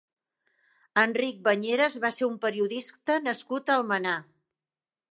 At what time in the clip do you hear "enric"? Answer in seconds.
1.01-1.43